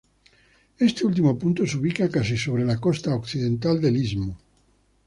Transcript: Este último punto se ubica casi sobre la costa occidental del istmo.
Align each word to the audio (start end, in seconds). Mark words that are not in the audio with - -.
Este 0.87 1.01
último 1.09 1.31
punto 1.41 1.61
se 1.69 1.77
ubica 1.81 2.09
casi 2.15 2.35
sobre 2.45 2.63
la 2.69 2.77
costa 2.85 3.09
occidental 3.21 3.75
del 3.81 3.97
istmo. 4.05 4.33